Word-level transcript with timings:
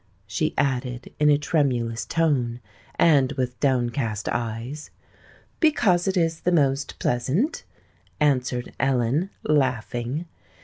she 0.25 0.55
added 0.57 1.13
in 1.19 1.29
a 1.29 1.37
tremulous 1.37 2.07
tone, 2.07 2.59
and 2.95 3.33
with 3.33 3.59
downcast 3.59 4.27
eyes. 4.29 4.89
"Because 5.59 6.07
it 6.07 6.17
is 6.17 6.39
the 6.39 6.51
most 6.51 6.97
pleasant," 6.97 7.65
answered 8.19 8.73
Ellen, 8.79 9.29
laughing. 9.43 10.25